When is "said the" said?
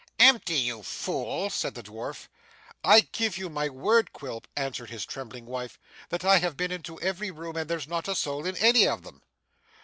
1.51-1.83